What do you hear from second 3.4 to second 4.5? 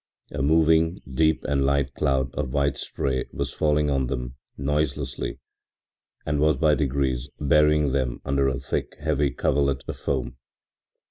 falling on them